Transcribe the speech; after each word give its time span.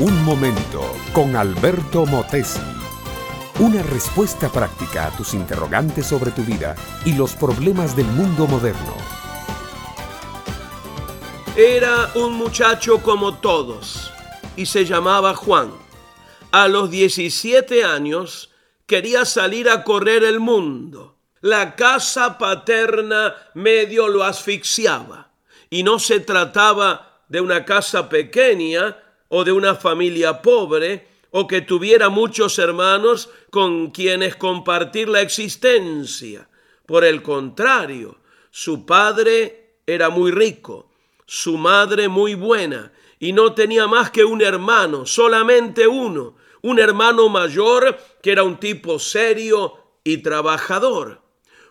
Un 0.00 0.24
momento 0.24 0.94
con 1.12 1.34
Alberto 1.34 2.06
Motesi. 2.06 2.60
Una 3.58 3.82
respuesta 3.82 4.48
práctica 4.48 5.06
a 5.08 5.10
tus 5.10 5.34
interrogantes 5.34 6.06
sobre 6.06 6.30
tu 6.30 6.42
vida 6.42 6.76
y 7.04 7.14
los 7.14 7.34
problemas 7.34 7.96
del 7.96 8.06
mundo 8.06 8.46
moderno. 8.46 8.94
Era 11.56 12.12
un 12.14 12.34
muchacho 12.34 13.02
como 13.02 13.38
todos 13.38 14.12
y 14.54 14.66
se 14.66 14.84
llamaba 14.84 15.34
Juan. 15.34 15.72
A 16.52 16.68
los 16.68 16.92
17 16.92 17.82
años 17.82 18.50
quería 18.86 19.24
salir 19.24 19.68
a 19.68 19.82
correr 19.82 20.22
el 20.22 20.38
mundo. 20.38 21.16
La 21.40 21.74
casa 21.74 22.38
paterna 22.38 23.34
medio 23.54 24.06
lo 24.06 24.22
asfixiaba 24.22 25.32
y 25.68 25.82
no 25.82 25.98
se 25.98 26.20
trataba 26.20 27.24
de 27.28 27.40
una 27.40 27.64
casa 27.64 28.08
pequeña 28.08 28.96
o 29.28 29.44
de 29.44 29.52
una 29.52 29.74
familia 29.74 30.42
pobre 30.42 31.06
o 31.30 31.46
que 31.46 31.60
tuviera 31.60 32.08
muchos 32.08 32.58
hermanos 32.58 33.30
con 33.50 33.90
quienes 33.90 34.36
compartir 34.36 35.08
la 35.08 35.20
existencia. 35.20 36.48
Por 36.86 37.04
el 37.04 37.22
contrario, 37.22 38.18
su 38.50 38.86
padre 38.86 39.74
era 39.86 40.08
muy 40.08 40.30
rico, 40.30 40.90
su 41.26 41.58
madre 41.58 42.08
muy 42.08 42.34
buena, 42.34 42.92
y 43.18 43.32
no 43.32 43.52
tenía 43.52 43.86
más 43.86 44.10
que 44.10 44.24
un 44.24 44.40
hermano, 44.40 45.04
solamente 45.04 45.86
uno, 45.86 46.36
un 46.62 46.78
hermano 46.78 47.28
mayor 47.28 47.98
que 48.22 48.32
era 48.32 48.42
un 48.42 48.58
tipo 48.58 48.98
serio 48.98 49.74
y 50.04 50.18
trabajador. 50.18 51.20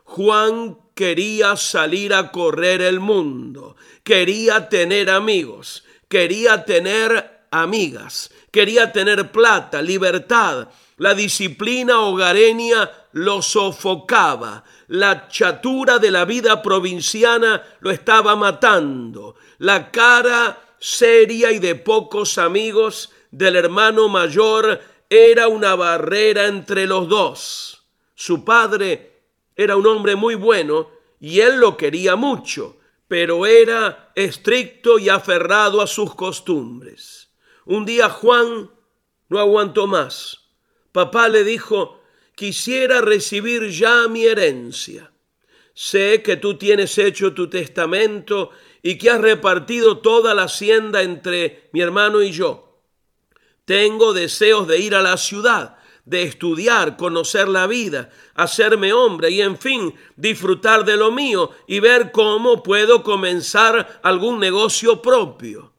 Juan 0.03 0.77
quería 0.93 1.55
salir 1.55 2.13
a 2.13 2.31
correr 2.31 2.81
el 2.81 2.99
mundo, 2.99 3.75
quería 4.03 4.69
tener 4.69 5.09
amigos, 5.09 5.83
quería 6.07 6.65
tener 6.65 7.36
amigas, 7.51 8.31
quería 8.51 8.91
tener 8.91 9.31
plata, 9.31 9.81
libertad. 9.81 10.69
La 10.97 11.13
disciplina 11.13 12.01
hogareña 12.01 12.89
lo 13.11 13.41
sofocaba. 13.41 14.63
La 14.87 15.27
chatura 15.27 15.99
de 15.99 16.11
la 16.11 16.25
vida 16.25 16.61
provinciana 16.61 17.61
lo 17.81 17.91
estaba 17.91 18.35
matando. 18.35 19.35
La 19.59 19.91
cara 19.91 20.59
seria 20.79 21.51
y 21.51 21.59
de 21.59 21.75
pocos 21.75 22.37
amigos 22.37 23.11
del 23.31 23.55
hermano 23.55 24.09
mayor 24.09 24.81
era 25.09 25.47
una 25.47 25.75
barrera 25.75 26.47
entre 26.47 26.85
los 26.85 27.07
dos. 27.07 27.83
Su 28.15 28.43
padre 28.43 29.21
era 29.55 29.75
un 29.75 29.85
hombre 29.85 30.15
muy 30.15 30.35
bueno 30.35 30.89
y 31.19 31.39
él 31.39 31.59
lo 31.59 31.77
quería 31.77 32.15
mucho, 32.15 32.77
pero 33.07 33.45
era 33.45 34.11
estricto 34.15 34.99
y 34.99 35.09
aferrado 35.09 35.81
a 35.81 35.87
sus 35.87 36.13
costumbres. 36.15 37.26
Un 37.69 37.83
día 37.83 38.09
Juan 38.09 38.71
no 39.27 39.39
aguantó 39.39 39.87
más. 39.87 40.37
Papá 40.93 41.27
le 41.27 41.43
dijo, 41.43 41.99
quisiera 42.33 43.01
recibir 43.01 43.67
ya 43.71 44.07
mi 44.07 44.23
herencia. 44.23 45.11
Sé 45.73 46.23
que 46.23 46.37
tú 46.37 46.57
tienes 46.57 46.97
hecho 46.97 47.33
tu 47.33 47.49
testamento 47.49 48.51
y 48.81 48.97
que 48.97 49.09
has 49.09 49.19
repartido 49.19 49.97
toda 49.97 50.33
la 50.33 50.43
hacienda 50.43 51.01
entre 51.01 51.69
mi 51.73 51.81
hermano 51.81 52.21
y 52.21 52.31
yo. 52.31 52.79
Tengo 53.65 54.13
deseos 54.13 54.65
de 54.65 54.79
ir 54.79 54.95
a 54.95 55.01
la 55.01 55.17
ciudad, 55.17 55.75
de 56.05 56.23
estudiar, 56.23 56.95
conocer 56.95 57.49
la 57.49 57.67
vida, 57.67 58.09
hacerme 58.35 58.93
hombre 58.93 59.29
y 59.29 59.41
en 59.41 59.57
fin, 59.57 59.93
disfrutar 60.15 60.85
de 60.85 60.95
lo 60.95 61.11
mío 61.11 61.51
y 61.67 61.81
ver 61.81 62.13
cómo 62.13 62.63
puedo 62.63 63.03
comenzar 63.03 63.99
algún 64.03 64.39
negocio 64.39 65.01
propio 65.01 65.73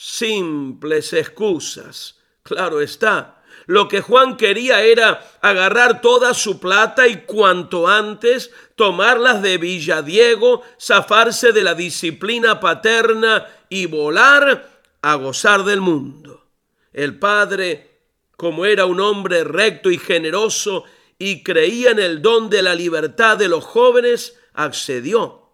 simples 0.00 1.12
excusas. 1.12 2.18
Claro 2.42 2.80
está. 2.80 3.42
Lo 3.66 3.86
que 3.86 4.00
Juan 4.00 4.38
quería 4.38 4.80
era 4.80 5.22
agarrar 5.42 6.00
toda 6.00 6.32
su 6.32 6.58
plata 6.58 7.06
y 7.06 7.24
cuanto 7.26 7.86
antes 7.86 8.50
tomarlas 8.76 9.42
de 9.42 9.58
Villadiego, 9.58 10.62
zafarse 10.80 11.52
de 11.52 11.62
la 11.62 11.74
disciplina 11.74 12.60
paterna 12.60 13.46
y 13.68 13.84
volar 13.84 14.70
a 15.02 15.14
gozar 15.16 15.64
del 15.64 15.82
mundo. 15.82 16.46
El 16.94 17.18
padre, 17.18 17.90
como 18.38 18.64
era 18.64 18.86
un 18.86 19.00
hombre 19.00 19.44
recto 19.44 19.90
y 19.90 19.98
generoso 19.98 20.84
y 21.18 21.42
creía 21.42 21.90
en 21.90 21.98
el 21.98 22.22
don 22.22 22.48
de 22.48 22.62
la 22.62 22.74
libertad 22.74 23.36
de 23.36 23.48
los 23.48 23.64
jóvenes, 23.64 24.38
accedió. 24.54 25.50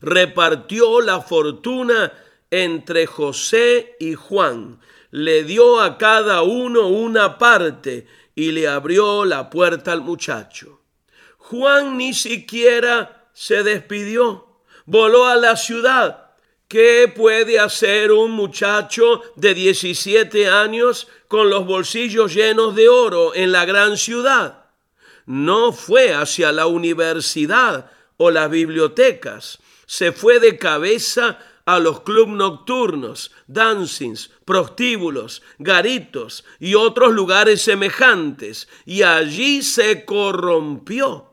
Repartió 0.00 1.00
la 1.00 1.20
fortuna 1.20 2.12
entre 2.50 3.06
José 3.06 3.96
y 4.00 4.14
Juan, 4.14 4.80
le 5.10 5.44
dio 5.44 5.80
a 5.80 5.96
cada 5.98 6.42
uno 6.42 6.88
una 6.88 7.38
parte 7.38 8.06
y 8.34 8.52
le 8.52 8.66
abrió 8.68 9.24
la 9.24 9.50
puerta 9.50 9.92
al 9.92 10.00
muchacho. 10.00 10.80
Juan 11.38 11.98
ni 11.98 12.14
siquiera 12.14 13.28
se 13.32 13.62
despidió, 13.62 14.60
voló 14.86 15.26
a 15.26 15.36
la 15.36 15.56
ciudad. 15.56 16.32
¿Qué 16.68 17.12
puede 17.14 17.60
hacer 17.60 18.10
un 18.10 18.32
muchacho 18.32 19.22
de 19.36 19.54
17 19.54 20.48
años 20.48 21.06
con 21.28 21.50
los 21.50 21.66
bolsillos 21.66 22.34
llenos 22.34 22.74
de 22.74 22.88
oro 22.88 23.34
en 23.34 23.52
la 23.52 23.64
gran 23.64 23.96
ciudad? 23.96 24.64
No 25.26 25.72
fue 25.72 26.12
hacia 26.12 26.50
la 26.52 26.66
universidad 26.66 27.90
o 28.16 28.30
las 28.30 28.50
bibliotecas, 28.50 29.58
se 29.86 30.12
fue 30.12 30.40
de 30.40 30.58
cabeza 30.58 31.38
a 31.66 31.78
los 31.78 32.00
clubes 32.00 32.34
nocturnos, 32.34 33.32
dancings, 33.46 34.30
prostíbulos, 34.44 35.42
garitos 35.58 36.44
y 36.60 36.74
otros 36.74 37.12
lugares 37.12 37.62
semejantes, 37.62 38.68
y 38.84 39.02
allí 39.02 39.62
se 39.62 40.04
corrompió. 40.04 41.32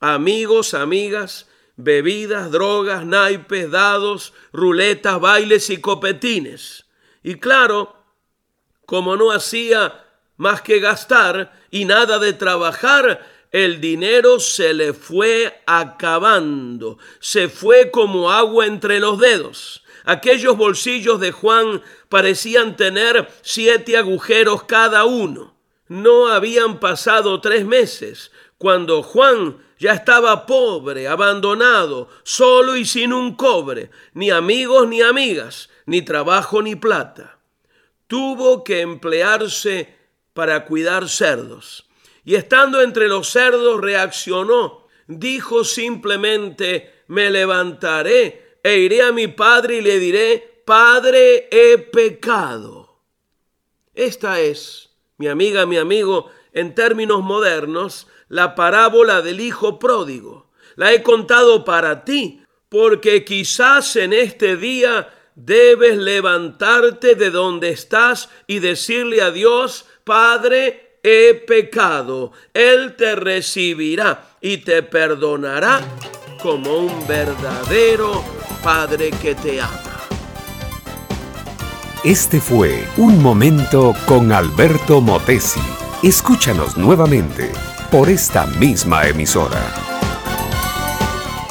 Amigos, 0.00 0.74
amigas, 0.74 1.48
bebidas, 1.76 2.50
drogas, 2.50 3.04
naipes, 3.04 3.70
dados, 3.70 4.32
ruletas, 4.52 5.20
bailes 5.20 5.68
y 5.70 5.80
copetines. 5.80 6.86
Y 7.22 7.36
claro, 7.36 7.96
como 8.86 9.16
no 9.16 9.30
hacía 9.30 10.04
más 10.36 10.62
que 10.62 10.80
gastar 10.80 11.52
y 11.70 11.84
nada 11.84 12.18
de 12.18 12.32
trabajar, 12.32 13.26
el 13.52 13.80
dinero 13.80 14.40
se 14.40 14.74
le 14.74 14.92
fue 14.92 15.62
acabando, 15.66 16.98
se 17.20 17.48
fue 17.48 17.90
como 17.90 18.30
agua 18.30 18.66
entre 18.66 19.00
los 19.00 19.18
dedos. 19.18 19.84
Aquellos 20.04 20.56
bolsillos 20.56 21.20
de 21.20 21.32
Juan 21.32 21.82
parecían 22.08 22.76
tener 22.76 23.28
siete 23.42 23.96
agujeros 23.96 24.64
cada 24.64 25.04
uno. 25.04 25.56
No 25.88 26.28
habían 26.28 26.80
pasado 26.80 27.40
tres 27.40 27.64
meses 27.64 28.30
cuando 28.58 29.02
Juan 29.02 29.58
ya 29.78 29.92
estaba 29.92 30.46
pobre, 30.46 31.06
abandonado, 31.08 32.08
solo 32.24 32.76
y 32.76 32.84
sin 32.84 33.12
un 33.12 33.34
cobre, 33.36 33.90
ni 34.14 34.30
amigos 34.30 34.88
ni 34.88 35.02
amigas, 35.02 35.68
ni 35.84 36.02
trabajo 36.02 36.62
ni 36.62 36.76
plata. 36.76 37.38
Tuvo 38.06 38.64
que 38.64 38.80
emplearse 38.80 39.94
para 40.32 40.64
cuidar 40.64 41.08
cerdos 41.08 41.85
y 42.26 42.34
estando 42.34 42.82
entre 42.82 43.08
los 43.08 43.30
cerdos 43.30 43.80
reaccionó. 43.80 44.88
Dijo 45.06 45.62
simplemente, 45.62 47.04
me 47.06 47.30
levantaré 47.30 48.58
e 48.62 48.78
iré 48.78 49.00
a 49.00 49.12
mi 49.12 49.28
padre 49.28 49.76
y 49.76 49.80
le 49.80 50.00
diré, 50.00 50.62
Padre, 50.66 51.48
he 51.52 51.78
pecado. 51.78 52.98
Esta 53.94 54.40
es, 54.40 54.90
mi 55.16 55.28
amiga, 55.28 55.64
mi 55.64 55.76
amigo, 55.76 56.28
en 56.52 56.74
términos 56.74 57.22
modernos, 57.22 58.08
la 58.28 58.56
parábola 58.56 59.22
del 59.22 59.38
Hijo 59.38 59.78
pródigo. 59.78 60.50
La 60.74 60.92
he 60.92 61.04
contado 61.04 61.64
para 61.64 62.04
ti, 62.04 62.42
porque 62.68 63.24
quizás 63.24 63.94
en 63.94 64.12
este 64.12 64.56
día 64.56 65.14
debes 65.36 65.96
levantarte 65.98 67.14
de 67.14 67.30
donde 67.30 67.68
estás 67.68 68.28
y 68.48 68.58
decirle 68.58 69.22
a 69.22 69.30
Dios, 69.30 69.86
Padre, 70.02 70.95
he 71.02 71.34
pecado, 71.34 72.32
Él 72.54 72.94
te 72.96 73.16
recibirá 73.16 74.36
y 74.40 74.58
te 74.58 74.82
perdonará 74.82 75.80
como 76.42 76.78
un 76.78 77.06
verdadero 77.06 78.22
Padre 78.62 79.10
que 79.10 79.34
te 79.34 79.60
ama. 79.60 79.86
Este 82.04 82.40
fue 82.40 82.86
Un 82.96 83.22
Momento 83.22 83.94
con 84.06 84.30
Alberto 84.32 85.00
Motesi. 85.00 85.60
Escúchanos 86.02 86.76
nuevamente 86.76 87.50
por 87.90 88.08
esta 88.08 88.46
misma 88.46 89.08
emisora. 89.08 89.60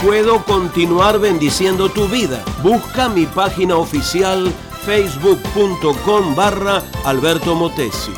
Puedo 0.02 0.46
continuar 0.46 1.20
bendiciendo 1.20 1.90
tu 1.90 2.08
vida. 2.08 2.44
Busca 2.62 3.10
mi 3.10 3.26
página 3.26 3.76
oficial 3.76 4.52
facebook.com 4.86 6.36
barra 6.36 6.84
Alberto 7.04 7.56
Motesi. 7.56 8.12